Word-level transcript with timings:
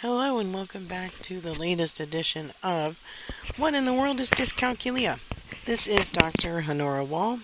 Hello, 0.00 0.38
and 0.38 0.54
welcome 0.54 0.84
back 0.84 1.10
to 1.22 1.40
the 1.40 1.52
latest 1.52 1.98
edition 1.98 2.52
of 2.62 3.00
What 3.56 3.74
in 3.74 3.84
the 3.84 3.92
World 3.92 4.20
is 4.20 4.30
Dyscalculia? 4.30 5.18
This 5.64 5.88
is 5.88 6.12
Dr. 6.12 6.64
Honora 6.68 7.04
Wall, 7.04 7.40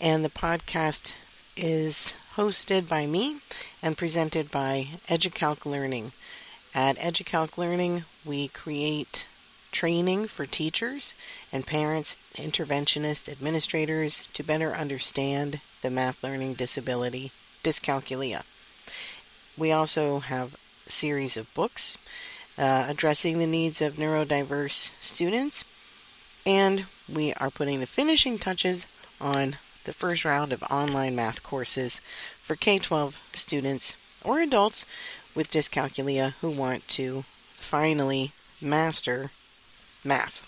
and 0.00 0.24
the 0.24 0.28
podcast 0.28 1.14
is 1.56 2.16
hosted 2.34 2.88
by 2.88 3.06
me 3.06 3.36
and 3.80 3.96
presented 3.96 4.50
by 4.50 4.88
EduCalc 5.06 5.64
Learning. 5.64 6.10
At 6.74 6.98
EduCalc 6.98 7.56
Learning, 7.56 8.02
we 8.24 8.48
create 8.48 9.28
training 9.70 10.26
for 10.26 10.46
teachers 10.46 11.14
and 11.52 11.64
parents, 11.64 12.16
interventionists, 12.34 13.30
administrators 13.30 14.26
to 14.34 14.42
better 14.42 14.74
understand 14.74 15.60
the 15.82 15.90
math 15.90 16.24
learning 16.24 16.54
disability, 16.54 17.30
dyscalculia. 17.62 18.42
We 19.56 19.70
also 19.70 20.18
have 20.18 20.56
series 20.86 21.36
of 21.36 21.52
books 21.54 21.98
uh, 22.58 22.86
addressing 22.88 23.38
the 23.38 23.46
needs 23.46 23.80
of 23.80 23.94
neurodiverse 23.94 24.90
students. 25.00 25.64
And 26.46 26.84
we 27.12 27.32
are 27.34 27.50
putting 27.50 27.80
the 27.80 27.86
finishing 27.86 28.38
touches 28.38 28.86
on 29.20 29.56
the 29.84 29.92
first 29.92 30.24
round 30.24 30.52
of 30.52 30.62
online 30.64 31.16
math 31.16 31.42
courses 31.42 32.00
for 32.40 32.56
K 32.56 32.78
12 32.78 33.22
students 33.32 33.96
or 34.24 34.40
adults 34.40 34.86
with 35.34 35.50
dyscalculia 35.50 36.34
who 36.40 36.50
want 36.50 36.86
to 36.88 37.24
finally 37.50 38.32
master 38.60 39.30
math. 40.04 40.46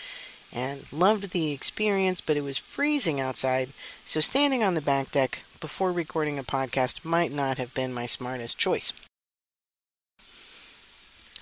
and 0.54 0.92
loved 0.92 1.32
the 1.32 1.52
experience, 1.52 2.22
but 2.22 2.38
it 2.38 2.44
was 2.44 2.58
freezing 2.58 3.20
outside, 3.20 3.72
so 4.06 4.22
standing 4.22 4.64
on 4.64 4.74
the 4.74 4.82
back 4.82 5.12
deck 5.12 5.44
before 5.60 5.92
recording 5.92 6.40
a 6.40 6.44
podcast 6.44 7.04
might 7.04 7.32
not 7.32 7.58
have 7.58 7.74
been 7.74 7.94
my 7.94 8.06
smartest 8.06 8.58
choice. 8.58 8.94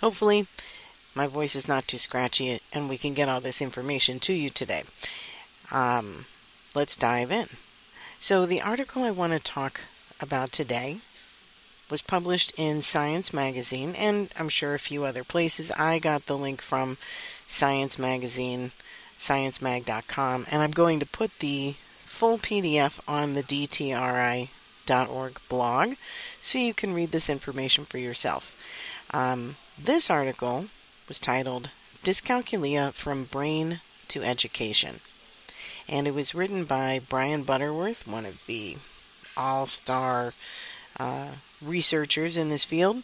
Hopefully, 0.01 0.47
my 1.13 1.27
voice 1.27 1.55
is 1.55 1.67
not 1.67 1.87
too 1.87 1.99
scratchy 1.99 2.59
and 2.73 2.89
we 2.89 2.97
can 2.97 3.13
get 3.13 3.29
all 3.29 3.39
this 3.39 3.61
information 3.61 4.19
to 4.21 4.33
you 4.33 4.49
today. 4.49 4.83
Um, 5.71 6.25
let's 6.73 6.95
dive 6.95 7.31
in. 7.31 7.47
So, 8.19 8.45
the 8.45 8.61
article 8.61 9.03
I 9.03 9.11
want 9.11 9.33
to 9.33 9.39
talk 9.39 9.81
about 10.19 10.51
today 10.51 10.97
was 11.89 12.01
published 12.01 12.53
in 12.57 12.81
Science 12.81 13.33
Magazine, 13.33 13.93
and 13.95 14.29
I'm 14.37 14.49
sure 14.49 14.73
a 14.73 14.79
few 14.79 15.03
other 15.05 15.23
places. 15.23 15.71
I 15.77 15.99
got 15.99 16.25
the 16.25 16.37
link 16.37 16.61
from 16.61 16.97
Science 17.47 17.99
Magazine, 17.99 18.71
sciencemag.com, 19.19 20.45
and 20.49 20.61
I'm 20.61 20.71
going 20.71 20.99
to 20.99 21.05
put 21.05 21.39
the 21.39 21.75
full 21.97 22.37
PDF 22.37 22.99
on 23.07 23.33
the 23.33 23.43
DTRI.org 23.43 25.39
blog 25.49 25.93
so 26.39 26.57
you 26.57 26.73
can 26.73 26.93
read 26.93 27.11
this 27.11 27.29
information 27.29 27.85
for 27.85 27.97
yourself. 27.97 28.55
Um, 29.13 29.57
this 29.77 30.09
article 30.09 30.65
was 31.07 31.19
titled 31.19 31.69
Dyscalculia 32.03 32.93
from 32.93 33.25
Brain 33.25 33.81
to 34.07 34.23
Education, 34.23 34.99
and 35.87 36.07
it 36.07 36.13
was 36.13 36.35
written 36.35 36.65
by 36.65 37.01
Brian 37.07 37.43
Butterworth, 37.43 38.07
one 38.07 38.25
of 38.25 38.45
the 38.45 38.77
all 39.35 39.67
star 39.67 40.33
uh, 40.99 41.29
researchers 41.65 42.37
in 42.37 42.49
this 42.49 42.63
field, 42.63 43.03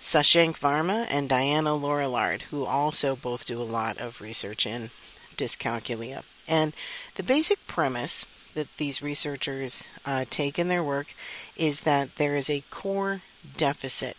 Sashank 0.00 0.58
Varma 0.58 1.06
and 1.10 1.28
Diana 1.28 1.74
Laurillard, 1.74 2.42
who 2.42 2.64
also 2.64 3.16
both 3.16 3.46
do 3.46 3.60
a 3.60 3.64
lot 3.64 3.98
of 3.98 4.20
research 4.20 4.66
in 4.66 4.90
dyscalculia. 5.36 6.22
And 6.46 6.72
the 7.16 7.22
basic 7.22 7.66
premise 7.66 8.24
that 8.54 8.76
these 8.76 9.02
researchers 9.02 9.86
uh, 10.06 10.24
take 10.28 10.58
in 10.58 10.68
their 10.68 10.82
work 10.82 11.14
is 11.56 11.82
that 11.82 12.16
there 12.16 12.36
is 12.36 12.48
a 12.48 12.64
core 12.70 13.22
deficit 13.56 14.16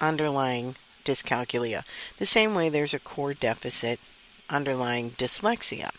underlying 0.00 0.76
dyscalculia, 1.04 1.84
the 2.18 2.26
same 2.26 2.54
way 2.54 2.68
there's 2.68 2.94
a 2.94 2.98
core 2.98 3.34
deficit 3.34 4.00
underlying 4.50 5.10
dyslexia. 5.10 5.90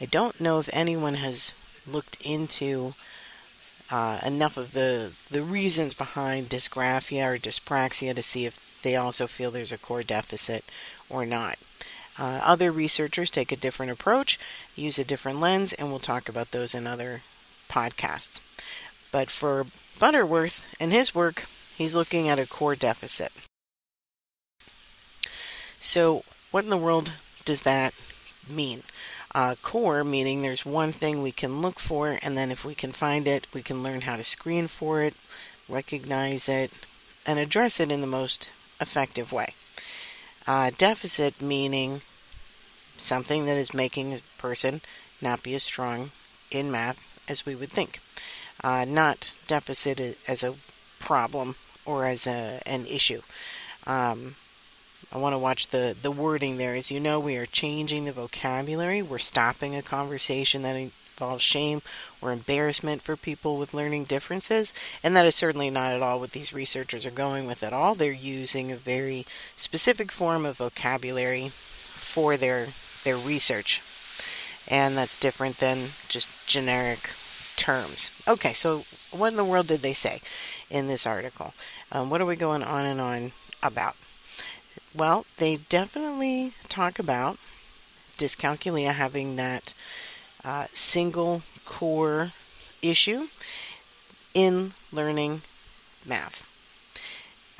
I 0.00 0.06
don't 0.06 0.40
know 0.40 0.58
if 0.58 0.70
anyone 0.72 1.14
has 1.14 1.52
looked 1.86 2.20
into 2.22 2.94
uh, 3.90 4.18
enough 4.24 4.56
of 4.56 4.72
the 4.72 5.12
the 5.30 5.42
reasons 5.42 5.94
behind 5.94 6.48
dysgraphia 6.48 7.34
or 7.34 7.38
dyspraxia 7.38 8.14
to 8.14 8.22
see 8.22 8.46
if 8.46 8.80
they 8.82 8.96
also 8.96 9.26
feel 9.26 9.50
there's 9.50 9.72
a 9.72 9.78
core 9.78 10.02
deficit 10.02 10.64
or 11.08 11.24
not. 11.24 11.58
Uh, 12.18 12.40
other 12.42 12.72
researchers 12.72 13.30
take 13.30 13.52
a 13.52 13.56
different 13.56 13.92
approach, 13.92 14.38
use 14.74 14.98
a 14.98 15.04
different 15.04 15.38
lens, 15.38 15.72
and 15.72 15.88
we'll 15.88 15.98
talk 15.98 16.28
about 16.28 16.50
those 16.50 16.74
in 16.74 16.86
other 16.86 17.22
podcasts. 17.68 18.40
But 19.12 19.30
for 19.30 19.66
Butterworth 19.98 20.64
and 20.80 20.92
his 20.92 21.14
work, 21.14 21.46
he's 21.76 21.94
looking 21.94 22.28
at 22.28 22.38
a 22.38 22.46
core 22.46 22.74
deficit. 22.74 23.32
So, 25.78 26.24
what 26.50 26.64
in 26.64 26.70
the 26.70 26.76
world 26.76 27.12
does 27.44 27.62
that 27.62 27.94
mean? 28.48 28.82
Uh, 29.36 29.54
core, 29.60 30.02
meaning 30.02 30.40
there's 30.40 30.64
one 30.64 30.92
thing 30.92 31.22
we 31.22 31.30
can 31.30 31.60
look 31.60 31.78
for, 31.78 32.18
and 32.22 32.38
then 32.38 32.50
if 32.50 32.64
we 32.64 32.74
can 32.74 32.90
find 32.90 33.28
it, 33.28 33.46
we 33.52 33.60
can 33.60 33.82
learn 33.82 34.00
how 34.00 34.16
to 34.16 34.24
screen 34.24 34.66
for 34.66 35.02
it, 35.02 35.14
recognize 35.68 36.48
it, 36.48 36.72
and 37.26 37.38
address 37.38 37.78
it 37.78 37.92
in 37.92 38.00
the 38.00 38.06
most 38.06 38.48
effective 38.80 39.32
way. 39.32 39.52
Uh, 40.46 40.70
deficit, 40.78 41.42
meaning 41.42 42.00
something 42.96 43.44
that 43.44 43.58
is 43.58 43.74
making 43.74 44.14
a 44.14 44.20
person 44.38 44.80
not 45.20 45.42
be 45.42 45.54
as 45.54 45.62
strong 45.62 46.12
in 46.50 46.70
math 46.70 47.04
as 47.28 47.44
we 47.44 47.54
would 47.54 47.70
think. 47.70 48.00
Uh, 48.64 48.86
not 48.88 49.34
deficit 49.46 50.16
as 50.26 50.42
a 50.42 50.54
problem 50.98 51.56
or 51.84 52.06
as 52.06 52.26
a, 52.26 52.62
an 52.64 52.86
issue. 52.86 53.20
Um, 53.86 54.36
I 55.16 55.18
want 55.18 55.32
to 55.32 55.38
watch 55.38 55.68
the, 55.68 55.96
the 56.02 56.10
wording 56.10 56.58
there. 56.58 56.74
As 56.74 56.90
you 56.90 57.00
know, 57.00 57.18
we 57.18 57.38
are 57.38 57.46
changing 57.46 58.04
the 58.04 58.12
vocabulary. 58.12 59.00
We're 59.00 59.16
stopping 59.16 59.74
a 59.74 59.80
conversation 59.80 60.60
that 60.60 60.76
involves 60.76 61.42
shame 61.42 61.80
or 62.20 62.32
embarrassment 62.32 63.00
for 63.00 63.16
people 63.16 63.56
with 63.56 63.72
learning 63.72 64.04
differences. 64.04 64.74
And 65.02 65.16
that 65.16 65.24
is 65.24 65.34
certainly 65.34 65.70
not 65.70 65.94
at 65.94 66.02
all 66.02 66.20
what 66.20 66.32
these 66.32 66.52
researchers 66.52 67.06
are 67.06 67.10
going 67.10 67.46
with 67.46 67.62
at 67.62 67.72
all. 67.72 67.94
They're 67.94 68.12
using 68.12 68.70
a 68.70 68.76
very 68.76 69.24
specific 69.56 70.12
form 70.12 70.44
of 70.44 70.58
vocabulary 70.58 71.48
for 71.48 72.36
their 72.36 72.66
their 73.04 73.16
research. 73.16 73.80
And 74.70 74.98
that's 74.98 75.18
different 75.18 75.56
than 75.56 75.78
just 76.10 76.46
generic 76.46 77.08
terms. 77.56 78.22
Okay, 78.28 78.52
so 78.52 78.80
what 79.12 79.30
in 79.30 79.38
the 79.38 79.44
world 79.44 79.68
did 79.68 79.80
they 79.80 79.94
say 79.94 80.20
in 80.68 80.88
this 80.88 81.06
article? 81.06 81.54
Um, 81.90 82.10
what 82.10 82.20
are 82.20 82.26
we 82.26 82.36
going 82.36 82.62
on 82.62 82.84
and 82.84 83.00
on 83.00 83.32
about? 83.62 83.96
Well, 84.96 85.26
they 85.36 85.56
definitely 85.56 86.54
talk 86.68 86.98
about 86.98 87.36
dyscalculia 88.16 88.94
having 88.94 89.36
that 89.36 89.74
uh, 90.42 90.66
single 90.72 91.42
core 91.66 92.32
issue 92.80 93.26
in 94.32 94.72
learning 94.90 95.42
math. 96.06 96.48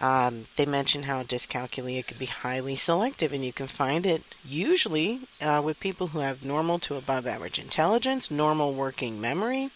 Um, 0.00 0.44
they 0.56 0.64
mention 0.64 1.02
how 1.02 1.22
dyscalculia 1.24 2.06
can 2.06 2.16
be 2.16 2.26
highly 2.26 2.74
selective, 2.74 3.34
and 3.34 3.44
you 3.44 3.52
can 3.52 3.66
find 3.66 4.06
it 4.06 4.22
usually 4.42 5.20
uh, 5.42 5.60
with 5.62 5.78
people 5.78 6.08
who 6.08 6.20
have 6.20 6.44
normal 6.44 6.78
to 6.80 6.96
above 6.96 7.26
average 7.26 7.58
intelligence, 7.58 8.30
normal 8.30 8.72
working 8.72 9.20
memory. 9.20 9.68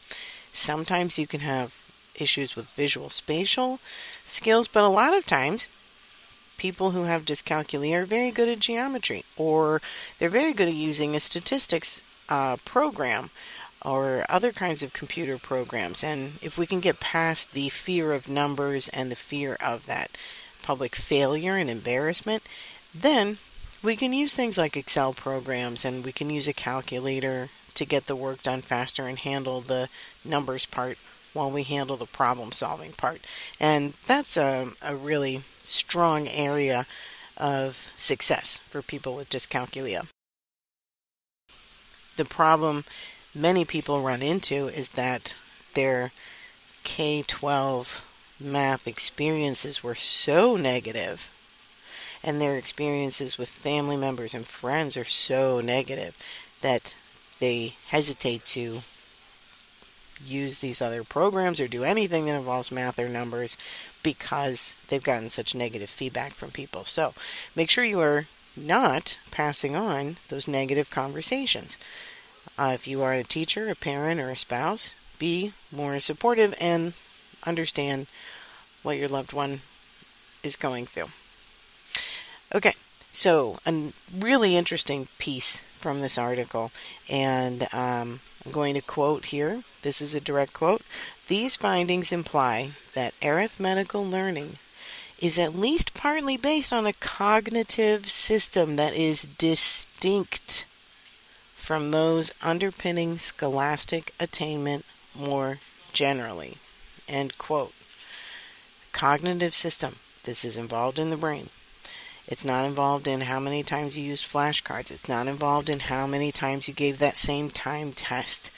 Sometimes 0.51 1.19
you 1.19 1.27
can 1.27 1.41
have 1.41 1.77
issues 2.15 2.57
with 2.57 2.69
visual 2.71 3.11
spatial 3.11 3.81
skills, 4.25 4.67
but 4.67 4.85
a 4.85 4.89
lot 4.89 5.15
of 5.15 5.27
times 5.27 5.69
people 6.61 6.91
who 6.91 7.05
have 7.05 7.25
dyscalculia 7.25 8.03
are 8.03 8.05
very 8.05 8.31
good 8.31 8.47
at 8.47 8.61
geometry, 8.61 9.25
or 9.39 9.81
they're 10.19 10.29
very 10.29 10.53
good 10.53 10.69
at 10.69 10.75
using 10.75 11.17
a 11.17 11.21
statistics 11.21 12.03
uh, 12.29 12.59
program 12.67 13.31
or 13.83 14.27
other 14.29 14.53
kinds 14.53 14.83
of 14.83 14.93
computer 14.93 15.39
programs. 15.39 16.05
And 16.05 16.33
if 16.43 16.59
we 16.59 16.67
can 16.67 16.81
get 16.81 17.01
past 17.01 17.55
the 17.55 17.71
fear 17.71 18.12
of 18.12 18.29
numbers 18.29 18.91
and 18.91 19.11
the 19.11 19.17
fear 19.17 19.57
of 19.59 19.87
that 19.87 20.11
public 20.62 20.95
failure 20.95 21.57
and 21.57 21.71
embarrassment, 21.71 22.43
then 22.95 23.39
we 23.83 23.97
can 23.97 24.12
use 24.12 24.35
things 24.35 24.59
like 24.59 24.77
Excel 24.77 25.15
programs 25.15 25.87
and 25.87 26.05
we 26.05 26.12
can 26.12 26.29
use 26.29 26.47
a 26.47 26.53
calculator 26.53 27.49
to 27.73 27.87
get 27.87 28.07
the 28.07 28.15
work 28.15 28.43
done 28.43 28.61
faster 28.61 29.05
and 29.05 29.21
handle 29.21 29.62
the 29.62 29.89
numbers 30.27 30.67
part 30.67 30.99
while 31.32 31.50
we 31.50 31.62
handle 31.62 31.97
the 31.97 32.06
problem 32.06 32.53
solving 32.53 32.93
part. 32.93 33.21
And 33.59 33.93
that's 34.06 34.37
a, 34.37 34.67
a 34.82 34.97
really 34.97 35.43
strong 35.62 36.29
area 36.29 36.87
of 37.37 37.93
success 37.97 38.59
for 38.69 38.82
people 38.82 39.17
with 39.17 39.31
dyscalculia. 39.31 40.09
The 42.17 42.25
problem 42.25 42.85
many 43.35 43.65
people 43.65 44.03
run 44.03 44.23
into 44.23 44.69
is 44.69 44.91
that 44.91 45.37
their 45.75 46.12
K 46.82 47.23
12 47.27 48.06
math 48.41 48.87
experiences 48.87 49.83
were 49.83 49.94
so 49.94 50.56
negative 50.56 51.31
and 52.23 52.41
their 52.41 52.56
experiences 52.56 53.38
with 53.38 53.49
family 53.49 53.97
members 53.97 54.35
and 54.35 54.47
friends 54.47 54.97
are 54.97 55.05
so 55.05 55.61
negative 55.61 56.17
that 56.61 56.94
they 57.38 57.75
hesitate 57.88 58.44
to 58.44 58.83
use 60.25 60.59
these 60.59 60.83
other 60.83 61.05
programs 61.05 61.61
or 61.61 61.69
do 61.69 61.85
anything 61.85 62.27
that 62.27 62.37
involves 62.37 62.73
math 62.73 62.99
or 62.99 63.09
numbers 63.09 63.57
because 64.03 64.77
they've 64.89 65.03
gotten 65.03 65.31
such 65.31 65.55
negative 65.55 65.91
feedback 65.91 66.33
from 66.33 66.51
people. 66.51 66.85
So 66.85 67.15
make 67.55 67.71
sure 67.71 67.85
you 67.85 68.01
are 68.01 68.27
not 68.57 69.19
passing 69.31 69.77
on 69.77 70.17
those 70.29 70.49
negative 70.49 70.91
conversations. 70.91 71.79
Uh, 72.59 72.73
if 72.75 72.87
you 72.87 73.03
are 73.03 73.13
a 73.13 73.23
teacher, 73.23 73.69
a 73.69 73.75
parent, 73.75 74.21
or 74.21 74.31
a 74.31 74.37
spouse, 74.37 74.95
be 75.19 75.53
more 75.71 75.99
supportive 76.01 76.55
and 76.61 76.95
understand 77.47 78.07
what 78.83 78.99
your 78.99 79.09
loved 79.09 79.33
one 79.33 79.61
is 80.43 80.57
going 80.57 80.87
through. 80.87 81.07
Okay, 82.55 82.73
so 83.13 83.59
a 83.67 83.93
really 84.19 84.57
interesting 84.57 85.09
piece 85.19 85.65
from 85.77 86.01
this 86.01 86.19
article, 86.19 86.71
and 87.09 87.67
um, 87.73 88.21
I'm 88.45 88.53
going 88.53 88.75
to 88.75 88.81
quote 88.81 89.27
here. 89.27 89.63
This 89.83 90.01
is 90.01 90.15
a 90.15 90.21
direct 90.21 90.55
quote. 90.55 90.83
These 91.29 91.57
findings 91.57 92.13
imply 92.13 92.71
that 92.95 93.15
arithmetical 93.23 94.05
learning 94.05 94.59
is 95.21 95.39
at 95.39 95.55
least 95.55 95.93
partly 95.95 96.37
based 96.37 96.73
on 96.73 96.87
a 96.87 96.95
cognitive 96.95 98.11
system 98.11 98.77
that 98.77 98.95
is 98.95 99.23
distinct 99.23 100.65
from 101.55 101.91
those 101.91 102.33
underpinning 102.43 103.19
scholastic 103.19 104.15
attainment 104.19 104.85
more 105.19 105.59
generally. 105.93 106.57
End 107.07 107.37
quote. 107.37 107.75
Cognitive 108.93 109.55
system. 109.55 109.97
This 110.25 110.45
is 110.45 110.57
involved 110.57 110.99
in 110.99 111.11
the 111.11 111.17
brain. 111.17 111.51
It's 112.31 112.44
not 112.44 112.65
involved 112.65 113.09
in 113.09 113.23
how 113.23 113.41
many 113.41 113.65
times 113.65 113.99
you 113.99 114.05
used 114.05 114.25
flashcards. 114.25 114.93
It's 114.93 115.09
not 115.09 115.27
involved 115.27 115.69
in 115.69 115.81
how 115.81 116.06
many 116.06 116.31
times 116.31 116.69
you 116.69 116.75
gave 116.75 116.99
that 116.99 117.17
same 117.17 117.50
time 117.50 117.91
test. 117.91 118.53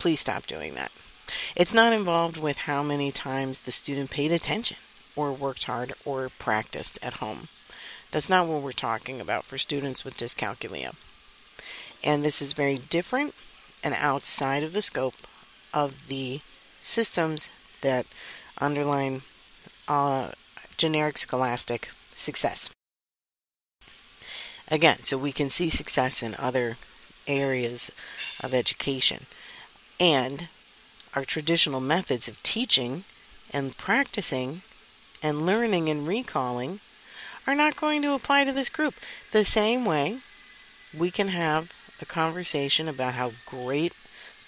Please 0.00 0.18
stop 0.18 0.44
doing 0.44 0.74
that. 0.74 0.90
It's 1.54 1.72
not 1.72 1.92
involved 1.92 2.36
with 2.36 2.58
how 2.58 2.82
many 2.82 3.12
times 3.12 3.60
the 3.60 3.70
student 3.70 4.10
paid 4.10 4.32
attention 4.32 4.76
or 5.14 5.32
worked 5.32 5.64
hard 5.64 5.92
or 6.04 6.30
practiced 6.30 6.98
at 7.00 7.14
home. 7.14 7.46
That's 8.10 8.28
not 8.28 8.48
what 8.48 8.60
we're 8.60 8.72
talking 8.72 9.20
about 9.20 9.44
for 9.44 9.56
students 9.56 10.04
with 10.04 10.16
dyscalculia. 10.16 10.96
And 12.02 12.24
this 12.24 12.42
is 12.42 12.54
very 12.54 12.76
different 12.76 13.36
and 13.84 13.94
outside 13.94 14.64
of 14.64 14.72
the 14.72 14.82
scope 14.82 15.14
of 15.72 16.08
the 16.08 16.40
systems 16.80 17.50
that 17.82 18.06
underline 18.58 19.22
uh, 19.86 20.30
generic 20.76 21.18
scholastic 21.18 21.90
success. 22.14 22.70
Again, 24.70 25.02
so 25.02 25.18
we 25.18 25.32
can 25.32 25.50
see 25.50 25.68
success 25.68 26.22
in 26.22 26.36
other 26.36 26.76
areas 27.26 27.90
of 28.42 28.54
education. 28.54 29.26
And 29.98 30.48
our 31.14 31.24
traditional 31.24 31.80
methods 31.80 32.28
of 32.28 32.40
teaching 32.42 33.04
and 33.52 33.76
practicing 33.76 34.62
and 35.22 35.44
learning 35.44 35.88
and 35.88 36.06
recalling 36.06 36.80
are 37.46 37.54
not 37.56 37.76
going 37.76 38.00
to 38.02 38.14
apply 38.14 38.44
to 38.44 38.52
this 38.52 38.70
group. 38.70 38.94
The 39.32 39.44
same 39.44 39.84
way 39.84 40.18
we 40.96 41.10
can 41.10 41.28
have 41.28 41.72
a 42.00 42.06
conversation 42.06 42.88
about 42.88 43.14
how 43.14 43.32
great 43.46 43.92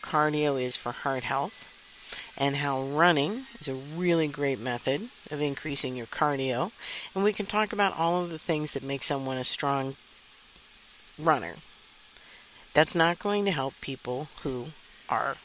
cardio 0.02 0.60
is 0.60 0.76
for 0.76 0.92
heart 0.92 1.24
health 1.24 1.68
and 2.36 2.56
how 2.56 2.82
running 2.82 3.42
is 3.60 3.68
a 3.68 3.74
really 3.74 4.28
great 4.28 4.58
method 4.58 5.08
of 5.30 5.40
increasing 5.40 5.96
your 5.96 6.06
cardio. 6.06 6.70
And 7.14 7.24
we 7.24 7.32
can 7.32 7.46
talk 7.46 7.72
about 7.72 7.96
all 7.98 8.22
of 8.22 8.30
the 8.30 8.38
things 8.38 8.72
that 8.72 8.82
make 8.82 9.02
someone 9.02 9.36
a 9.36 9.44
strong 9.44 9.96
runner. 11.18 11.54
That's 12.74 12.94
not 12.94 13.18
going 13.18 13.44
to 13.44 13.50
help 13.50 13.74
people 13.80 14.28
who 14.42 14.66
are 15.08 15.36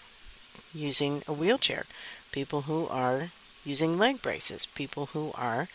using 0.74 1.24
a 1.28 1.34
wheelchair, 1.34 1.86
people 2.32 2.62
who 2.62 2.88
are 2.88 3.32
using 3.66 3.98
leg 3.98 4.22
braces, 4.22 4.66
people 4.66 5.08
who 5.08 5.32
are 5.36 5.68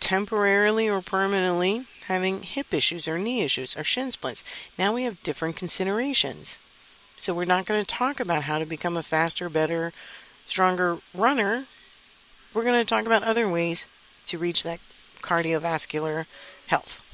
temporarily 0.00 0.88
or 0.88 1.00
permanently 1.00 1.86
having 2.06 2.42
hip 2.42 2.72
issues 2.72 3.08
or 3.08 3.18
knee 3.18 3.42
issues 3.42 3.76
or 3.76 3.84
shin 3.84 4.10
splints. 4.10 4.44
Now 4.78 4.94
we 4.94 5.04
have 5.04 5.22
different 5.22 5.56
considerations. 5.56 6.58
So 7.16 7.32
we're 7.32 7.44
not 7.44 7.66
going 7.66 7.80
to 7.80 7.86
talk 7.86 8.20
about 8.20 8.42
how 8.42 8.58
to 8.58 8.66
become 8.66 8.96
a 8.96 9.02
faster, 9.02 9.48
better, 9.48 9.92
stronger 10.46 10.98
runner. 11.14 11.64
We're 12.52 12.64
going 12.64 12.80
to 12.80 12.88
talk 12.88 13.06
about 13.06 13.22
other 13.22 13.48
ways 13.48 13.86
to 14.26 14.38
reach 14.38 14.62
that 14.64 14.80
cardiovascular 15.22 16.26
health. 16.66 17.05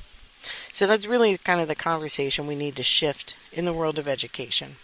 So 0.72 0.86
that's 0.86 1.06
really 1.06 1.36
kind 1.36 1.60
of 1.60 1.68
the 1.68 1.74
conversation 1.74 2.46
we 2.46 2.56
need 2.56 2.76
to 2.76 2.82
shift 2.82 3.36
in 3.52 3.66
the 3.66 3.74
world 3.74 3.98
of 3.98 4.08
education. 4.08 4.76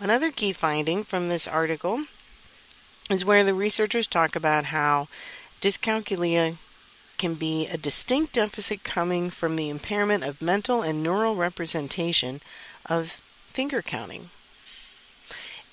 Another 0.00 0.30
key 0.30 0.52
finding 0.52 1.04
from 1.04 1.28
this 1.28 1.46
article 1.46 2.04
is 3.08 3.24
where 3.24 3.44
the 3.44 3.54
researchers 3.54 4.06
talk 4.06 4.34
about 4.34 4.66
how 4.66 5.08
dyscalculia 5.60 6.56
can 7.18 7.34
be 7.34 7.68
a 7.68 7.76
distinct 7.76 8.32
deficit 8.32 8.82
coming 8.82 9.30
from 9.30 9.56
the 9.56 9.68
impairment 9.68 10.24
of 10.24 10.40
mental 10.40 10.82
and 10.82 11.02
neural 11.02 11.36
representation 11.36 12.40
of 12.86 13.20
finger 13.46 13.82
counting. 13.82 14.30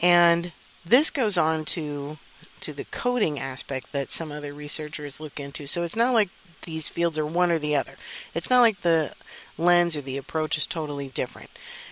And 0.01 0.51
this 0.85 1.09
goes 1.09 1.37
on 1.37 1.65
to 1.65 2.17
to 2.59 2.73
the 2.73 2.85
coding 2.85 3.39
aspect 3.39 3.91
that 3.91 4.09
some 4.09 4.31
other 4.31 4.51
researchers 4.51 5.19
look 5.19 5.39
into. 5.39 5.67
So 5.67 5.83
it's 5.83 5.95
not 5.95 6.13
like 6.13 6.29
these 6.67 6.89
fields 6.89 7.17
are 7.17 7.25
one 7.25 7.49
or 7.49 7.57
the 7.57 7.75
other. 7.75 7.95
It's 8.35 8.49
not 8.49 8.61
like 8.61 8.81
the 8.81 9.13
lens 9.57 9.95
or 9.95 10.01
the 10.01 10.17
approach 10.17 10.57
is 10.57 10.67
totally 10.67 11.07
different. 11.07 11.49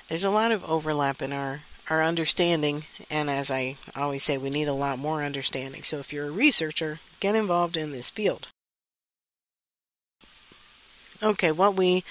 There's 0.08 0.24
a 0.24 0.30
lot 0.30 0.52
of 0.52 0.64
overlap 0.66 1.22
in 1.24 1.34
our 1.34 1.62
our 1.90 2.04
understanding, 2.04 2.84
and 3.12 3.30
as 3.30 3.52
I 3.52 3.78
always 3.96 4.24
say, 4.24 4.40
we 4.40 4.50
need 4.50 4.68
a 4.68 4.74
lot 4.74 4.98
more 4.98 5.24
understanding. 5.24 5.84
So 5.84 6.00
if 6.00 6.12
you're 6.12 6.28
a 6.28 6.32
researcher, 6.32 7.00
get 7.20 7.36
involved 7.36 7.78
in 7.78 7.92
this 7.92 8.10
field. 8.10 8.48
Okay, 11.22 11.52
what 11.52 11.76
we 11.76 12.04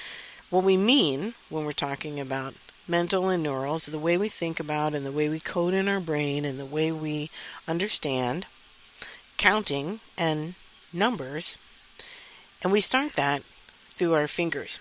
what 0.49 0.65
we 0.65 0.77
mean 0.77 1.35
when 1.51 1.65
we're 1.65 1.73
talking 1.73 2.21
about 2.21 2.55
mental 2.87 3.29
and 3.29 3.43
neural 3.43 3.77
is 3.77 3.87
the 3.87 3.99
way 3.99 4.17
we 4.17 4.29
think 4.29 4.61
about 4.61 4.95
and 4.95 5.05
the 5.05 5.13
way 5.13 5.29
we 5.29 5.41
code 5.41 5.75
in 5.75 5.89
our 5.89 6.01
brain 6.01 6.45
and 6.45 6.59
the 6.59 6.67
way 6.67 6.93
we 6.93 7.31
understand 7.67 8.47
counting 9.37 10.01
and 10.17 10.55
numbers 10.93 11.59
and 12.65 12.73
we 12.73 12.81
start 12.81 13.13
that 13.13 13.43
through 13.91 14.15
our 14.15 14.27
fingers. 14.27 14.81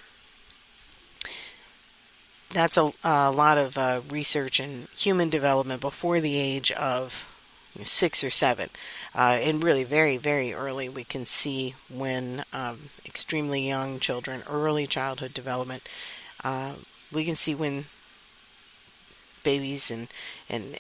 That's 2.52 2.78
a, 2.78 2.92
a 3.04 3.32
lot 3.32 3.58
of 3.58 3.78
uh, 3.78 4.02
research 4.10 4.60
in 4.60 4.88
human 4.96 5.30
development 5.30 5.82
before 5.82 6.20
the 6.20 6.40
age 6.40 6.72
of 6.72 7.30
six 7.84 8.24
or 8.24 8.30
seven. 8.30 8.70
Uh, 9.14 9.38
and 9.42 9.64
really, 9.64 9.84
very, 9.84 10.18
very 10.18 10.54
early, 10.54 10.88
we 10.88 11.04
can 11.04 11.26
see 11.26 11.76
when 11.90 12.44
um, 12.54 12.90
extremely 13.06 13.68
young 13.68 14.00
children, 14.00 14.44
early 14.48 14.88
childhood 14.88 15.34
development, 15.34 15.84
uh, 16.44 16.74
we 17.12 17.26
can 17.26 17.36
see 17.36 17.54
when 17.54 17.86
babies 19.44 19.92
and, 19.92 20.08
and 20.50 20.80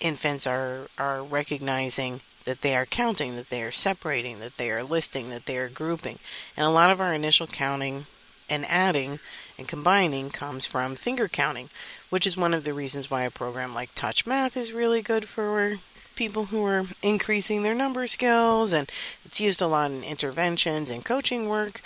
infants 0.00 0.46
are, 0.46 0.86
are 0.96 1.22
recognizing 1.22 2.20
that 2.44 2.62
they 2.62 2.76
are 2.76 2.86
counting, 2.86 3.36
that 3.36 3.50
they 3.50 3.62
are 3.62 3.70
separating, 3.70 4.40
that 4.40 4.56
they 4.56 4.70
are 4.70 4.82
listing, 4.82 5.30
that 5.30 5.46
they 5.46 5.58
are 5.58 5.68
grouping. 5.68 6.18
And 6.56 6.66
a 6.66 6.70
lot 6.70 6.90
of 6.90 7.00
our 7.00 7.14
initial 7.14 7.46
counting 7.46 8.06
and 8.48 8.64
adding 8.66 9.18
and 9.58 9.68
combining 9.68 10.30
comes 10.30 10.66
from 10.66 10.94
finger 10.94 11.28
counting, 11.28 11.70
which 12.10 12.26
is 12.26 12.36
one 12.36 12.54
of 12.54 12.64
the 12.64 12.74
reasons 12.74 13.10
why 13.10 13.22
a 13.22 13.30
program 13.30 13.72
like 13.74 13.94
Touch 13.94 14.26
Math 14.26 14.56
is 14.56 14.72
really 14.72 15.02
good 15.02 15.26
for 15.26 15.74
people 16.14 16.46
who 16.46 16.64
are 16.64 16.84
increasing 17.02 17.62
their 17.62 17.74
number 17.74 18.06
skills, 18.06 18.72
and 18.72 18.90
it's 19.24 19.40
used 19.40 19.62
a 19.62 19.66
lot 19.66 19.90
in 19.90 20.04
interventions 20.04 20.90
and 20.90 21.04
coaching 21.04 21.48
work. 21.48 21.80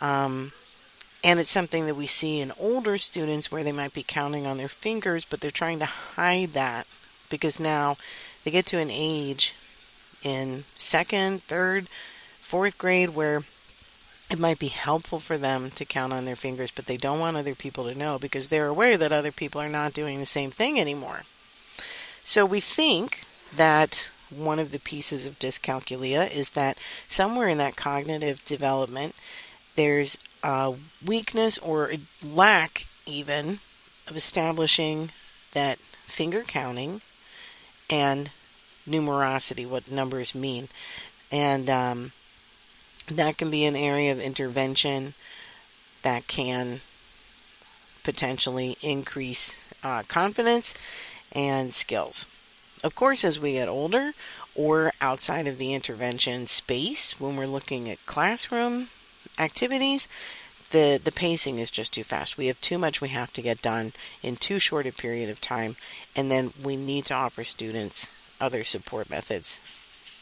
Um, 0.00 0.52
and 1.24 1.38
it's 1.38 1.50
something 1.50 1.86
that 1.86 1.94
we 1.94 2.06
see 2.06 2.40
in 2.40 2.52
older 2.58 2.98
students 2.98 3.50
where 3.50 3.62
they 3.62 3.72
might 3.72 3.94
be 3.94 4.04
counting 4.06 4.46
on 4.46 4.58
their 4.58 4.68
fingers, 4.68 5.24
but 5.24 5.40
they're 5.40 5.50
trying 5.50 5.78
to 5.78 5.84
hide 5.84 6.52
that 6.52 6.86
because 7.30 7.60
now 7.60 7.96
they 8.44 8.50
get 8.50 8.66
to 8.66 8.78
an 8.78 8.90
age 8.90 9.54
in 10.22 10.64
second, 10.76 11.42
third, 11.42 11.88
fourth 12.40 12.78
grade 12.78 13.10
where 13.10 13.42
it 14.30 14.38
might 14.38 14.58
be 14.58 14.68
helpful 14.68 15.18
for 15.18 15.36
them 15.36 15.70
to 15.70 15.84
count 15.84 16.12
on 16.12 16.24
their 16.24 16.36
fingers, 16.36 16.70
but 16.70 16.86
they 16.86 16.96
don't 16.96 17.20
want 17.20 17.36
other 17.36 17.54
people 17.54 17.84
to 17.84 17.98
know 17.98 18.18
because 18.18 18.48
they're 18.48 18.68
aware 18.68 18.96
that 18.96 19.12
other 19.12 19.32
people 19.32 19.60
are 19.60 19.68
not 19.68 19.92
doing 19.92 20.18
the 20.18 20.26
same 20.26 20.50
thing 20.50 20.80
anymore. 20.80 21.22
So 22.24 22.46
we 22.46 22.60
think 22.60 23.24
that 23.54 24.10
one 24.30 24.58
of 24.58 24.72
the 24.72 24.78
pieces 24.78 25.26
of 25.26 25.38
dyscalculia 25.38 26.30
is 26.34 26.50
that 26.50 26.78
somewhere 27.08 27.48
in 27.48 27.58
that 27.58 27.76
cognitive 27.76 28.44
development, 28.44 29.14
there's 29.76 30.18
a 30.42 30.74
weakness 31.04 31.58
or 31.58 31.92
a 31.92 32.00
lack, 32.24 32.86
even, 33.04 33.58
of 34.08 34.16
establishing 34.16 35.10
that 35.52 35.78
finger 36.06 36.42
counting 36.42 37.00
and 37.90 38.30
numerosity, 38.86 39.66
what 39.66 39.90
numbers 39.90 40.34
mean. 40.34 40.68
And 41.30 41.70
um, 41.70 42.12
that 43.08 43.38
can 43.38 43.50
be 43.50 43.64
an 43.64 43.76
area 43.76 44.12
of 44.12 44.20
intervention 44.20 45.14
that 46.02 46.26
can 46.26 46.80
potentially 48.02 48.76
increase 48.82 49.64
uh, 49.82 50.02
confidence 50.08 50.74
and 51.32 51.72
skills. 51.72 52.26
Of 52.84 52.94
course, 52.94 53.24
as 53.24 53.38
we 53.38 53.52
get 53.52 53.68
older 53.68 54.12
or 54.54 54.92
outside 55.00 55.46
of 55.46 55.58
the 55.58 55.72
intervention 55.72 56.46
space, 56.46 57.20
when 57.20 57.36
we're 57.36 57.46
looking 57.46 57.88
at 57.88 58.04
classroom 58.06 58.88
activities, 59.38 60.08
the, 60.70 61.00
the 61.02 61.12
pacing 61.12 61.58
is 61.58 61.70
just 61.70 61.92
too 61.92 62.02
fast. 62.02 62.36
We 62.36 62.46
have 62.46 62.60
too 62.60 62.78
much 62.78 63.00
we 63.00 63.08
have 63.08 63.32
to 63.34 63.42
get 63.42 63.62
done 63.62 63.92
in 64.22 64.36
too 64.36 64.58
short 64.58 64.86
a 64.86 64.92
period 64.92 65.30
of 65.30 65.40
time, 65.40 65.76
and 66.16 66.30
then 66.30 66.52
we 66.62 66.76
need 66.76 67.04
to 67.06 67.14
offer 67.14 67.44
students 67.44 68.10
other 68.42 68.64
support 68.64 69.08
methods 69.08 69.58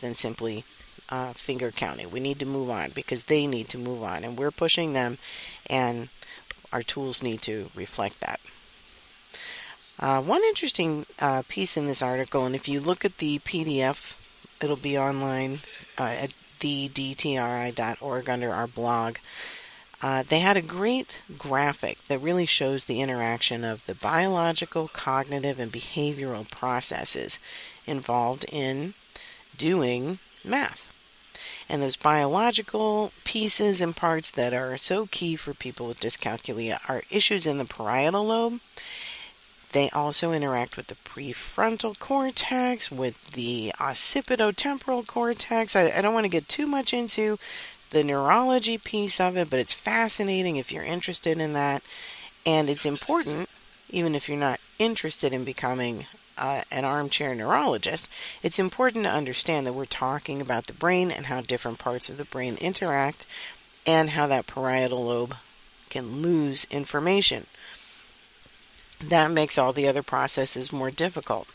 than 0.00 0.14
simply 0.14 0.64
uh, 1.08 1.32
finger 1.32 1.70
counting. 1.70 2.10
We 2.10 2.20
need 2.20 2.38
to 2.40 2.46
move 2.46 2.70
on 2.70 2.90
because 2.90 3.24
they 3.24 3.46
need 3.46 3.68
to 3.70 3.78
move 3.78 4.02
on, 4.02 4.22
and 4.22 4.38
we're 4.38 4.50
pushing 4.50 4.92
them, 4.92 5.18
and 5.68 6.08
our 6.72 6.82
tools 6.82 7.22
need 7.22 7.42
to 7.42 7.70
reflect 7.74 8.20
that. 8.20 8.40
Uh, 9.98 10.22
one 10.22 10.42
interesting 10.44 11.04
uh, 11.18 11.42
piece 11.48 11.76
in 11.76 11.86
this 11.86 12.00
article, 12.00 12.46
and 12.46 12.54
if 12.54 12.68
you 12.68 12.80
look 12.80 13.04
at 13.04 13.18
the 13.18 13.38
PDF, 13.40 14.18
it'll 14.62 14.76
be 14.76 14.96
online 14.96 15.58
uh, 15.98 16.04
at 16.04 16.32
thedtri.org 16.60 18.28
under 18.30 18.52
our 18.52 18.66
blog. 18.66 19.16
Uh, 20.02 20.22
they 20.26 20.38
had 20.40 20.56
a 20.56 20.62
great 20.62 21.20
graphic 21.36 22.02
that 22.08 22.18
really 22.20 22.46
shows 22.46 22.84
the 22.84 23.02
interaction 23.02 23.64
of 23.64 23.84
the 23.84 23.94
biological, 23.94 24.88
cognitive, 24.88 25.60
and 25.60 25.70
behavioral 25.70 26.50
processes 26.50 27.38
involved 27.90 28.46
in 28.50 28.94
doing 29.56 30.18
math. 30.44 30.86
And 31.68 31.82
those 31.82 31.96
biological 31.96 33.12
pieces 33.24 33.80
and 33.80 33.94
parts 33.94 34.30
that 34.32 34.52
are 34.52 34.76
so 34.76 35.06
key 35.06 35.36
for 35.36 35.54
people 35.54 35.86
with 35.86 36.00
dyscalculia 36.00 36.80
are 36.88 37.04
issues 37.10 37.46
in 37.46 37.58
the 37.58 37.64
parietal 37.64 38.26
lobe. 38.26 38.60
They 39.72 39.88
also 39.90 40.32
interact 40.32 40.76
with 40.76 40.88
the 40.88 40.96
prefrontal 40.96 41.96
cortex, 41.96 42.90
with 42.90 43.32
the 43.32 43.72
occipitotemporal 43.78 45.06
cortex. 45.06 45.76
I, 45.76 45.92
I 45.96 46.02
don't 46.02 46.14
want 46.14 46.24
to 46.24 46.30
get 46.30 46.48
too 46.48 46.66
much 46.66 46.92
into 46.92 47.38
the 47.90 48.02
neurology 48.02 48.78
piece 48.78 49.20
of 49.20 49.36
it, 49.36 49.48
but 49.48 49.60
it's 49.60 49.72
fascinating 49.72 50.56
if 50.56 50.72
you're 50.72 50.82
interested 50.82 51.38
in 51.38 51.52
that. 51.52 51.82
And 52.44 52.68
it's 52.68 52.86
important, 52.86 53.48
even 53.90 54.16
if 54.16 54.28
you're 54.28 54.38
not 54.38 54.58
interested 54.80 55.32
in 55.32 55.44
becoming 55.44 56.06
uh, 56.40 56.62
an 56.70 56.84
armchair 56.84 57.34
neurologist, 57.34 58.08
it's 58.42 58.58
important 58.58 59.04
to 59.04 59.10
understand 59.10 59.66
that 59.66 59.74
we're 59.74 59.84
talking 59.84 60.40
about 60.40 60.66
the 60.66 60.72
brain 60.72 61.10
and 61.10 61.26
how 61.26 61.40
different 61.40 61.78
parts 61.78 62.08
of 62.08 62.16
the 62.16 62.24
brain 62.24 62.56
interact 62.60 63.26
and 63.86 64.10
how 64.10 64.26
that 64.26 64.46
parietal 64.46 65.04
lobe 65.04 65.36
can 65.90 66.22
lose 66.22 66.66
information. 66.70 67.46
That 69.02 69.30
makes 69.30 69.58
all 69.58 69.72
the 69.72 69.86
other 69.86 70.02
processes 70.02 70.72
more 70.72 70.90
difficult. 70.90 71.48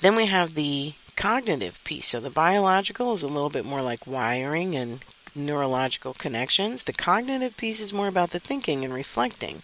Then 0.00 0.16
we 0.16 0.26
have 0.26 0.54
the 0.54 0.94
cognitive 1.16 1.82
piece. 1.84 2.06
So 2.06 2.20
the 2.20 2.30
biological 2.30 3.14
is 3.14 3.22
a 3.22 3.28
little 3.28 3.50
bit 3.50 3.64
more 3.64 3.82
like 3.82 4.06
wiring 4.06 4.74
and 4.74 5.00
neurological 5.34 6.14
connections. 6.14 6.84
The 6.84 6.92
cognitive 6.92 7.56
piece 7.56 7.80
is 7.80 7.92
more 7.92 8.08
about 8.08 8.30
the 8.30 8.40
thinking 8.40 8.84
and 8.84 8.92
reflecting 8.92 9.62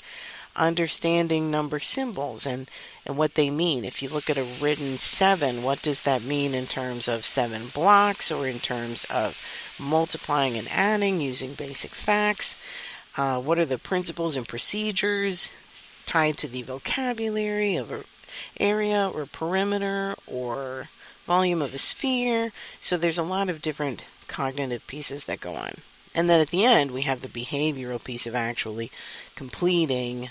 understanding 0.57 1.51
number 1.51 1.79
symbols 1.79 2.47
and, 2.47 2.69
and 3.07 3.17
what 3.17 3.35
they 3.35 3.51
mean. 3.51 3.85
If 3.85 4.03
you 4.03 4.09
look 4.09 4.29
at 4.29 4.37
a 4.37 4.47
written 4.61 4.99
seven, 4.99 5.63
what 5.63 5.81
does 5.81 6.03
that 6.03 6.23
mean 6.23 6.55
in 6.55 6.67
terms 6.67 7.07
of 7.09 7.25
seven 7.25 7.69
blocks 7.73 8.31
or 8.31 8.47
in 8.49 8.59
terms 8.59 9.05
of 9.05 9.41
multiplying 9.81 10.57
and 10.57 10.69
adding 10.71 11.21
using 11.21 11.55
basic 11.55 11.93
facts? 11.93 12.63
Uh, 13.17 13.41
what 13.41 13.59
are 13.59 13.65
the 13.65 13.79
principles 13.79 14.37
and 14.37 14.49
procedures 14.49 15.51
tied 16.05 16.37
to 16.39 16.49
the 16.49 16.63
vocabulary 16.63 17.77
of 17.77 17.93
an 17.93 18.05
area 18.59 19.09
or 19.09 19.25
perimeter 19.25 20.15
or 20.27 20.89
volume 21.25 21.63
of 21.63 21.73
a 21.73 21.79
sphere? 21.79 22.51
So 22.81 22.97
there's 22.97 23.19
a 23.19 23.23
lot 23.23 23.49
of 23.49 23.63
different 23.63 24.05
cognitive 24.27 24.87
pieces 24.87 25.25
that 25.25 25.41
go 25.41 25.55
on. 25.55 25.75
And 26.15 26.29
then 26.29 26.41
at 26.41 26.49
the 26.49 26.65
end, 26.65 26.91
we 26.91 27.03
have 27.03 27.21
the 27.21 27.29
behavioral 27.29 28.03
piece 28.03 28.27
of 28.27 28.35
actually 28.35 28.91
completing 29.37 30.31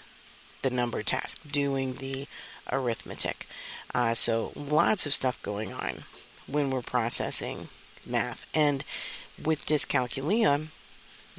the 0.63 0.69
number 0.71 1.03
task, 1.03 1.39
doing 1.49 1.93
the 1.93 2.27
arithmetic. 2.71 3.47
Uh, 3.93 4.13
so 4.13 4.51
lots 4.55 5.05
of 5.05 5.13
stuff 5.13 5.41
going 5.41 5.73
on 5.73 6.03
when 6.47 6.69
we're 6.69 6.81
processing 6.81 7.69
math. 8.05 8.45
And 8.53 8.83
with 9.43 9.65
dyscalculia, 9.65 10.67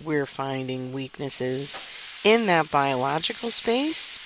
we're 0.02 0.26
finding 0.26 0.92
weaknesses 0.92 1.80
in 2.24 2.46
that 2.46 2.70
biological 2.70 3.50
space 3.50 4.22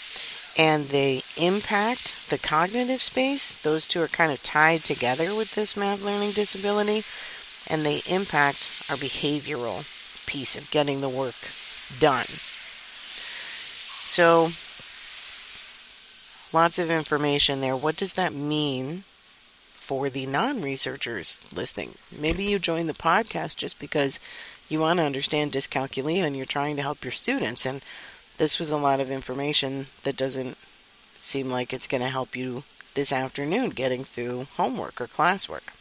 and 0.58 0.86
they 0.86 1.22
impact 1.36 2.28
the 2.30 2.38
cognitive 2.38 3.02
space. 3.02 3.60
Those 3.62 3.86
two 3.86 4.02
are 4.02 4.08
kind 4.08 4.32
of 4.32 4.42
tied 4.42 4.80
together 4.80 5.34
with 5.34 5.54
this 5.54 5.76
math 5.76 6.02
learning 6.02 6.32
disability 6.32 7.04
and 7.68 7.84
they 7.84 8.00
impact 8.08 8.86
our 8.90 8.96
behavioral 8.96 9.84
piece 10.26 10.56
of 10.56 10.70
getting 10.70 11.00
the 11.00 11.08
work 11.08 11.36
done. 11.98 12.26
So, 14.02 14.50
lots 16.52 16.78
of 16.78 16.90
information 16.90 17.60
there. 17.60 17.76
What 17.76 17.96
does 17.96 18.14
that 18.14 18.32
mean 18.32 19.04
for 19.72 20.08
the 20.08 20.26
non 20.26 20.62
researchers 20.62 21.42
listening? 21.52 21.94
Maybe 22.16 22.44
you 22.44 22.58
joined 22.58 22.88
the 22.88 22.94
podcast 22.94 23.56
just 23.56 23.78
because 23.78 24.20
you 24.68 24.80
want 24.80 24.98
to 24.98 25.04
understand 25.04 25.52
dyscalculia 25.52 26.22
and 26.22 26.36
you're 26.36 26.46
trying 26.46 26.76
to 26.76 26.82
help 26.82 27.04
your 27.04 27.10
students. 27.10 27.66
And 27.66 27.82
this 28.38 28.58
was 28.58 28.70
a 28.70 28.76
lot 28.76 29.00
of 29.00 29.10
information 29.10 29.86
that 30.04 30.16
doesn't 30.16 30.56
seem 31.18 31.50
like 31.50 31.72
it's 31.72 31.88
going 31.88 32.02
to 32.02 32.08
help 32.08 32.34
you 32.34 32.64
this 32.94 33.12
afternoon 33.12 33.70
getting 33.70 34.04
through 34.04 34.46
homework 34.56 35.00
or 35.00 35.06
classwork. 35.06 35.74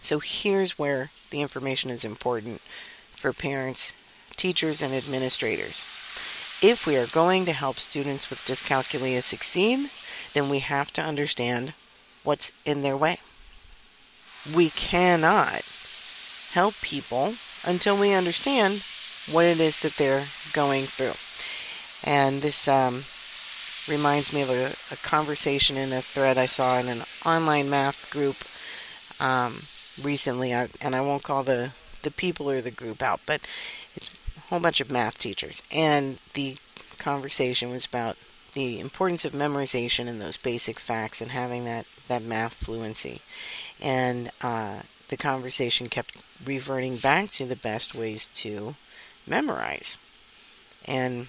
So 0.00 0.18
here's 0.18 0.78
where 0.78 1.10
the 1.30 1.42
information 1.42 1.90
is 1.90 2.04
important 2.04 2.60
for 3.12 3.32
parents, 3.32 3.92
teachers, 4.36 4.82
and 4.82 4.94
administrators. 4.94 5.84
If 6.62 6.86
we 6.86 6.96
are 6.96 7.06
going 7.06 7.44
to 7.44 7.52
help 7.52 7.76
students 7.76 8.30
with 8.30 8.40
dyscalculia 8.40 9.22
succeed, 9.22 9.90
then 10.36 10.50
we 10.50 10.58
have 10.58 10.92
to 10.92 11.02
understand 11.02 11.72
what's 12.22 12.52
in 12.66 12.82
their 12.82 12.96
way. 12.96 13.16
We 14.54 14.68
cannot 14.68 15.62
help 16.52 16.74
people 16.82 17.36
until 17.64 17.98
we 17.98 18.12
understand 18.12 18.84
what 19.32 19.46
it 19.46 19.60
is 19.60 19.80
that 19.80 19.96
they're 19.96 20.26
going 20.52 20.84
through. 20.84 21.14
And 22.04 22.42
this 22.42 22.68
um, 22.68 23.04
reminds 23.88 24.34
me 24.34 24.42
of 24.42 24.50
a, 24.50 24.74
a, 24.92 24.98
conversation 24.98 25.78
in 25.78 25.90
a 25.90 26.02
thread 26.02 26.36
I 26.36 26.44
saw 26.44 26.78
in 26.78 26.88
an 26.88 27.00
online 27.24 27.70
math 27.70 28.10
group 28.10 28.36
um, 29.18 29.62
recently, 30.02 30.54
I, 30.54 30.68
and 30.82 30.94
I 30.94 31.00
won't 31.00 31.22
call 31.22 31.44
the, 31.44 31.70
the 32.02 32.10
people 32.10 32.50
or 32.50 32.60
the 32.60 32.70
group 32.70 33.00
out, 33.00 33.20
but 33.24 33.40
it's 33.94 34.10
a 34.36 34.40
whole 34.48 34.60
bunch 34.60 34.82
of 34.82 34.90
math 34.90 35.16
teachers. 35.16 35.62
And 35.72 36.18
the 36.34 36.58
conversation 36.98 37.70
was 37.70 37.86
about 37.86 38.18
the 38.56 38.80
importance 38.80 39.26
of 39.26 39.32
memorization 39.32 40.08
and 40.08 40.18
those 40.18 40.38
basic 40.38 40.80
facts 40.80 41.20
and 41.20 41.30
having 41.30 41.66
that, 41.66 41.84
that 42.08 42.22
math 42.22 42.54
fluency. 42.54 43.20
And 43.82 44.30
uh, 44.42 44.80
the 45.08 45.18
conversation 45.18 45.88
kept 45.88 46.16
reverting 46.42 46.96
back 46.96 47.30
to 47.32 47.44
the 47.44 47.54
best 47.54 47.94
ways 47.94 48.28
to 48.28 48.74
memorize. 49.26 49.98
And 50.86 51.28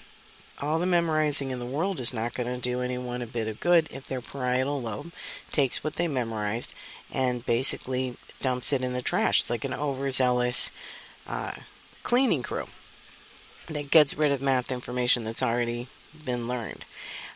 all 0.62 0.80
the 0.80 0.86
memorizing 0.86 1.52
in 1.52 1.60
the 1.60 1.66
world 1.66 2.00
is 2.00 2.14
not 2.14 2.34
going 2.34 2.48
to 2.48 2.62
do 2.62 2.80
anyone 2.80 3.22
a 3.22 3.28
bit 3.28 3.50
of 3.50 3.60
good 3.60 3.90
if 3.92 4.08
their 4.08 4.22
parietal 4.22 4.82
lobe 4.82 5.12
takes 5.52 5.84
what 5.84 5.98
they 5.98 6.08
memorized 6.08 6.74
and 7.14 7.46
basically 7.46 8.16
dumps 8.42 8.72
it 8.72 8.82
in 8.82 8.94
the 8.94 9.02
trash. 9.02 9.42
It's 9.42 9.50
like 9.50 9.66
an 9.66 9.74
overzealous 9.74 10.72
uh, 11.28 11.52
cleaning 12.04 12.42
crew 12.42 12.68
that 13.68 13.92
gets 13.92 14.18
rid 14.18 14.32
of 14.32 14.42
math 14.42 14.72
information 14.72 15.26
that's 15.26 15.44
already 15.44 15.90
been 16.26 16.48
learned. 16.48 16.86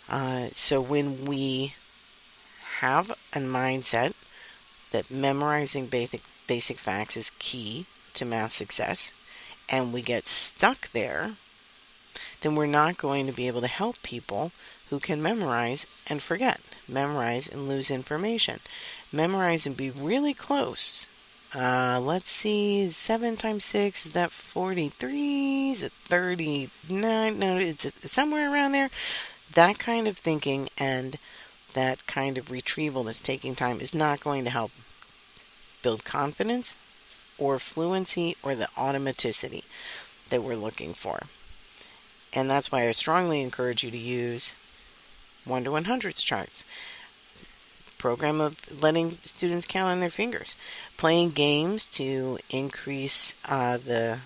Uh, 0.09 0.49
so 0.53 0.81
when 0.81 1.25
we 1.25 1.75
have 2.79 3.11
a 3.33 3.39
mindset 3.39 4.13
that 4.91 5.09
memorizing 5.09 5.87
basic 5.87 6.21
basic 6.47 6.77
facts 6.77 7.15
is 7.15 7.31
key 7.39 7.85
to 8.13 8.25
math 8.25 8.51
success, 8.51 9.13
and 9.69 9.93
we 9.93 10.01
get 10.01 10.27
stuck 10.27 10.91
there, 10.91 11.35
then 12.41 12.55
we're 12.55 12.65
not 12.65 12.97
going 12.97 13.25
to 13.25 13.31
be 13.31 13.47
able 13.47 13.61
to 13.61 13.67
help 13.67 14.01
people 14.03 14.51
who 14.89 14.99
can 14.99 15.21
memorize 15.21 15.87
and 16.07 16.21
forget, 16.21 16.59
memorize 16.87 17.47
and 17.47 17.69
lose 17.69 17.89
information, 17.89 18.59
memorize 19.13 19.65
and 19.65 19.77
be 19.77 19.89
really 19.89 20.33
close. 20.33 21.07
Uh, 21.53 22.00
let's 22.01 22.31
see, 22.31 22.88
7 22.88 23.36
times 23.36 23.65
6, 23.65 24.05
is 24.05 24.12
that 24.13 24.31
43? 24.31 25.72
Is 25.72 25.84
it 25.84 25.91
39? 26.05 27.39
No, 27.39 27.58
it's 27.58 28.10
somewhere 28.10 28.53
around 28.53 28.72
there. 28.72 28.89
That 29.53 29.77
kind 29.77 30.08
of 30.08 30.17
thinking 30.17 30.70
and 30.77 31.17
that 31.74 32.08
kind 32.08 32.38
of 32.38 32.51
retrieval 32.51 33.03
that's 33.03 33.20
taking 33.20 33.53
time 33.53 33.81
is 33.81 33.93
not 33.93 34.22
going 34.22 34.46
to 34.46 34.50
help 34.50 34.72
build 35.84 36.05
confidence 36.05 36.77
or 37.38 37.60
fluency 37.60 38.38
or 38.41 38.55
the 38.55 38.70
automaticity 38.77 39.63
that 40.29 40.43
we're 40.43 40.55
looking 40.55 40.93
for. 40.93 41.24
And 42.31 42.50
that's 42.50 42.72
why 42.72 42.88
I 42.88 42.93
strongly 42.93 43.41
encourage 43.41 43.84
you 43.84 43.91
to 43.91 43.98
use 43.98 44.55
1 45.43 45.65
to 45.65 45.72
100s 45.72 46.24
charts. 46.24 46.63
Program 48.01 48.41
of 48.41 48.81
letting 48.81 49.12
students 49.24 49.67
count 49.67 49.91
on 49.91 50.00
their 50.00 50.10
fingers, 50.10 50.55
playing 50.98 51.29
games 51.29 51.88
to 51.89 52.39
increase 52.50 53.36
uh, 53.48 53.77
the 53.77 54.22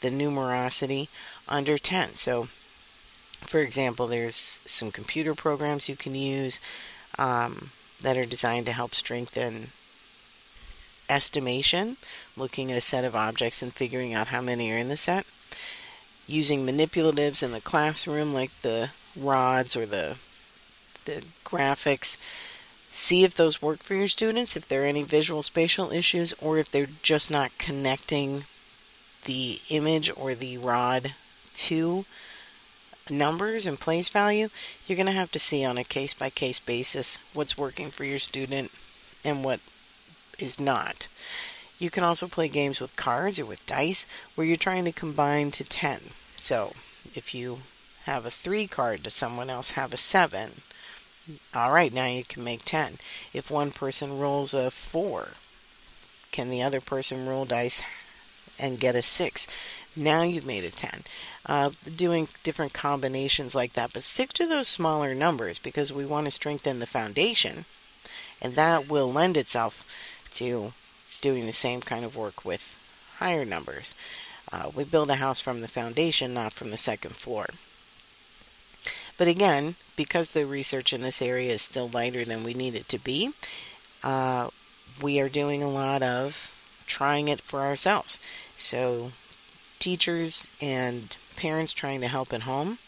the 0.00 0.08
numerosity 0.08 1.08
under 1.46 1.76
10. 1.76 2.14
So, 2.14 2.48
for 3.40 3.60
example, 3.60 4.06
there's 4.06 4.60
some 4.64 4.90
computer 4.90 5.34
programs 5.34 5.86
you 5.86 5.96
can 5.96 6.14
use 6.14 6.62
um, 7.18 7.72
that 8.00 8.16
are 8.16 8.24
designed 8.24 8.64
to 8.64 8.72
help 8.72 8.94
strengthen 8.94 9.68
estimation, 11.10 11.98
looking 12.38 12.70
at 12.70 12.78
a 12.78 12.80
set 12.80 13.04
of 13.04 13.14
objects 13.14 13.60
and 13.60 13.74
figuring 13.74 14.14
out 14.14 14.28
how 14.28 14.40
many 14.40 14.72
are 14.72 14.78
in 14.78 14.88
the 14.88 14.96
set 14.96 15.26
using 16.26 16.64
manipulatives 16.64 17.42
in 17.42 17.52
the 17.52 17.60
classroom 17.60 18.32
like 18.32 18.52
the 18.62 18.90
rods 19.16 19.76
or 19.76 19.84
the 19.84 20.16
the 21.04 21.22
graphics 21.44 22.16
see 22.90 23.24
if 23.24 23.34
those 23.34 23.62
work 23.62 23.82
for 23.82 23.94
your 23.94 24.08
students 24.08 24.56
if 24.56 24.66
there 24.66 24.82
are 24.82 24.86
any 24.86 25.02
visual 25.02 25.42
spatial 25.42 25.92
issues 25.92 26.32
or 26.34 26.58
if 26.58 26.70
they're 26.70 26.88
just 27.02 27.30
not 27.30 27.56
connecting 27.58 28.44
the 29.24 29.60
image 29.68 30.10
or 30.16 30.34
the 30.34 30.58
rod 30.58 31.14
to 31.52 32.04
numbers 33.08 33.66
and 33.66 33.78
place 33.78 34.08
value. 34.08 34.48
You're 34.86 34.96
going 34.96 35.06
to 35.06 35.12
have 35.12 35.32
to 35.32 35.38
see 35.38 35.64
on 35.64 35.78
a 35.78 35.84
case 35.84 36.14
by 36.14 36.30
case 36.30 36.58
basis 36.58 37.18
what's 37.34 37.58
working 37.58 37.90
for 37.90 38.04
your 38.04 38.18
student 38.18 38.70
and 39.24 39.44
what 39.44 39.60
is 40.38 40.58
not. 40.58 41.08
You 41.78 41.90
can 41.90 42.04
also 42.04 42.28
play 42.28 42.48
games 42.48 42.80
with 42.80 42.96
cards 42.96 43.38
or 43.38 43.46
with 43.46 43.66
dice 43.66 44.06
where 44.34 44.46
you're 44.46 44.56
trying 44.56 44.84
to 44.84 44.92
combine 44.92 45.50
to 45.52 45.64
10 45.64 46.00
so 46.40 46.72
if 47.14 47.34
you 47.34 47.58
have 48.04 48.24
a 48.24 48.30
3 48.30 48.66
card, 48.66 49.02
does 49.02 49.14
someone 49.14 49.50
else 49.50 49.72
have 49.72 49.92
a 49.92 49.98
7? 49.98 50.62
All 51.54 51.70
right, 51.70 51.92
now 51.92 52.06
you 52.06 52.24
can 52.24 52.42
make 52.42 52.64
10. 52.64 52.98
If 53.32 53.50
one 53.50 53.70
person 53.70 54.18
rolls 54.18 54.54
a 54.54 54.70
4, 54.70 55.28
can 56.32 56.50
the 56.50 56.62
other 56.62 56.80
person 56.80 57.26
roll 57.26 57.44
dice 57.44 57.82
and 58.58 58.80
get 58.80 58.96
a 58.96 59.02
6? 59.02 59.46
Now 59.96 60.22
you've 60.22 60.46
made 60.46 60.64
a 60.64 60.70
10. 60.70 61.02
Uh, 61.46 61.70
doing 61.96 62.28
different 62.42 62.72
combinations 62.72 63.54
like 63.54 63.74
that, 63.74 63.92
but 63.92 64.02
stick 64.02 64.32
to 64.34 64.46
those 64.46 64.68
smaller 64.68 65.14
numbers 65.14 65.58
because 65.58 65.92
we 65.92 66.06
want 66.06 66.26
to 66.26 66.30
strengthen 66.30 66.78
the 66.78 66.86
foundation, 66.86 67.64
and 68.40 68.54
that 68.54 68.88
will 68.88 69.12
lend 69.12 69.36
itself 69.36 69.84
to 70.32 70.72
doing 71.20 71.46
the 71.46 71.52
same 71.52 71.80
kind 71.80 72.04
of 72.04 72.16
work 72.16 72.44
with 72.44 72.78
higher 73.18 73.44
numbers. 73.44 73.94
Uh, 74.52 74.70
we 74.74 74.84
build 74.84 75.10
a 75.10 75.16
house 75.16 75.40
from 75.40 75.60
the 75.60 75.68
foundation, 75.68 76.32
not 76.32 76.52
from 76.52 76.70
the 76.70 76.76
second 76.76 77.14
floor. 77.14 77.46
But 79.20 79.28
again, 79.28 79.74
because 79.96 80.30
the 80.30 80.46
research 80.46 80.94
in 80.94 81.02
this 81.02 81.20
area 81.20 81.52
is 81.52 81.60
still 81.60 81.90
lighter 81.92 82.24
than 82.24 82.42
we 82.42 82.54
need 82.54 82.74
it 82.74 82.88
to 82.88 82.98
be, 82.98 83.34
uh, 84.02 84.48
we 85.02 85.20
are 85.20 85.28
doing 85.28 85.62
a 85.62 85.68
lot 85.68 86.02
of 86.02 86.50
trying 86.86 87.28
it 87.28 87.42
for 87.42 87.60
ourselves. 87.60 88.18
So, 88.56 89.12
teachers 89.78 90.48
and 90.58 91.14
parents 91.36 91.74
trying 91.74 92.00
to 92.00 92.08
help 92.08 92.32
at 92.32 92.44
home, 92.44 92.78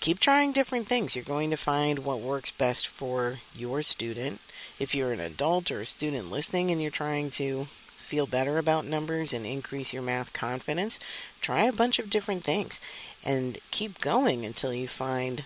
keep 0.00 0.18
trying 0.18 0.52
different 0.52 0.86
things. 0.86 1.16
You're 1.16 1.24
going 1.24 1.48
to 1.48 1.56
find 1.56 2.00
what 2.00 2.20
works 2.20 2.50
best 2.50 2.86
for 2.86 3.36
your 3.56 3.80
student. 3.80 4.42
If 4.78 4.94
you're 4.94 5.12
an 5.12 5.20
adult 5.20 5.70
or 5.70 5.80
a 5.80 5.86
student 5.86 6.30
listening 6.30 6.70
and 6.70 6.82
you're 6.82 6.90
trying 6.90 7.30
to 7.30 7.68
feel 8.08 8.26
better 8.26 8.56
about 8.56 8.86
numbers 8.86 9.34
and 9.34 9.44
increase 9.44 9.92
your 9.92 10.02
math 10.02 10.32
confidence, 10.32 10.98
try 11.42 11.64
a 11.64 11.72
bunch 11.72 11.98
of 11.98 12.08
different 12.08 12.42
things 12.42 12.80
and 13.28 13.58
keep 13.70 14.00
going 14.00 14.46
until 14.46 14.72
you 14.72 14.88
find 14.88 15.44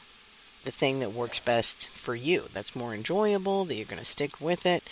the 0.62 0.70
thing 0.70 1.00
that 1.00 1.12
works 1.12 1.40
best 1.40 1.88
for 1.88 2.14
you, 2.14 2.44
that's 2.52 2.76
more 2.76 2.94
enjoyable, 2.94 3.64
that 3.64 3.74
you're 3.74 3.84
going 3.84 3.98
to 3.98 4.04
stick 4.04 4.40
with 4.40 4.64
it, 4.64 4.88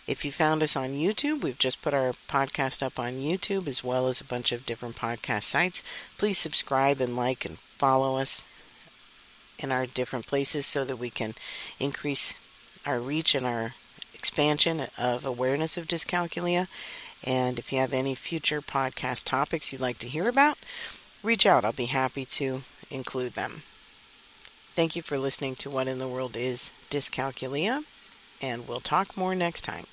If 0.07 0.25
you 0.25 0.31
found 0.31 0.63
us 0.63 0.75
on 0.75 0.89
YouTube, 0.89 1.43
we've 1.43 1.59
just 1.59 1.81
put 1.81 1.93
our 1.93 2.13
podcast 2.27 2.83
up 2.83 2.99
on 2.99 3.13
YouTube 3.13 3.67
as 3.67 3.83
well 3.83 4.07
as 4.07 4.19
a 4.19 4.25
bunch 4.25 4.51
of 4.51 4.65
different 4.65 4.95
podcast 4.95 5.43
sites. 5.43 5.83
Please 6.17 6.37
subscribe 6.37 6.99
and 6.99 7.15
like 7.15 7.45
and 7.45 7.57
follow 7.57 8.17
us 8.17 8.47
in 9.59 9.71
our 9.71 9.85
different 9.85 10.27
places 10.27 10.65
so 10.65 10.83
that 10.83 10.97
we 10.97 11.09
can 11.09 11.35
increase 11.79 12.37
our 12.85 12.99
reach 12.99 13.35
and 13.35 13.45
our 13.45 13.75
expansion 14.13 14.87
of 14.97 15.25
awareness 15.25 15.77
of 15.77 15.87
dyscalculia. 15.87 16.67
And 17.25 17.59
if 17.59 17.71
you 17.71 17.79
have 17.79 17.93
any 17.93 18.15
future 18.15 18.61
podcast 18.61 19.25
topics 19.25 19.71
you'd 19.71 19.81
like 19.81 19.99
to 19.99 20.07
hear 20.07 20.27
about, 20.27 20.57
reach 21.21 21.45
out. 21.45 21.63
I'll 21.63 21.71
be 21.71 21.85
happy 21.85 22.25
to 22.25 22.63
include 22.89 23.33
them. 23.33 23.63
Thank 24.73 24.95
you 24.95 25.01
for 25.01 25.19
listening 25.19 25.55
to 25.57 25.69
What 25.69 25.87
in 25.87 25.99
the 25.99 26.07
World 26.07 26.35
is 26.37 26.71
Dyscalculia, 26.89 27.83
and 28.41 28.67
we'll 28.67 28.79
talk 28.79 29.17
more 29.17 29.35
next 29.35 29.63
time. 29.63 29.85